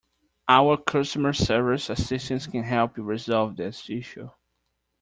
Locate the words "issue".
3.87-4.31